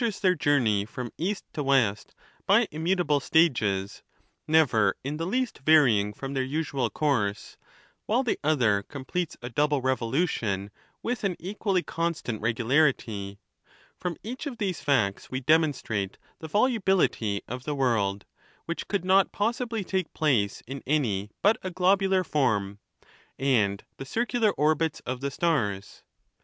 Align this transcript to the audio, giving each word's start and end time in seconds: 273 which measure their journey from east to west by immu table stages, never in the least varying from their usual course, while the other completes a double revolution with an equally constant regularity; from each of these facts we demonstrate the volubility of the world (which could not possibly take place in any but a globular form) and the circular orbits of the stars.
273 0.01 0.01
which 0.01 0.13
measure 0.17 0.33
their 0.33 0.57
journey 0.57 0.85
from 0.85 1.11
east 1.19 1.45
to 1.53 1.63
west 1.63 2.15
by 2.47 2.65
immu 2.73 2.97
table 2.97 3.19
stages, 3.19 4.01
never 4.47 4.95
in 5.03 5.17
the 5.17 5.27
least 5.27 5.59
varying 5.59 6.11
from 6.11 6.33
their 6.33 6.41
usual 6.41 6.89
course, 6.89 7.55
while 8.07 8.23
the 8.23 8.39
other 8.43 8.81
completes 8.81 9.37
a 9.43 9.49
double 9.51 9.79
revolution 9.79 10.71
with 11.03 11.23
an 11.23 11.35
equally 11.39 11.83
constant 11.83 12.41
regularity; 12.41 13.37
from 13.95 14.17
each 14.23 14.47
of 14.47 14.57
these 14.57 14.81
facts 14.81 15.29
we 15.29 15.39
demonstrate 15.39 16.17
the 16.39 16.47
volubility 16.47 17.43
of 17.47 17.63
the 17.65 17.75
world 17.75 18.25
(which 18.65 18.87
could 18.87 19.05
not 19.05 19.31
possibly 19.31 19.83
take 19.83 20.11
place 20.15 20.63
in 20.65 20.81
any 20.87 21.29
but 21.43 21.57
a 21.61 21.69
globular 21.69 22.23
form) 22.23 22.79
and 23.37 23.83
the 23.97 24.05
circular 24.05 24.49
orbits 24.53 24.99
of 25.01 25.21
the 25.21 25.29
stars. 25.29 26.01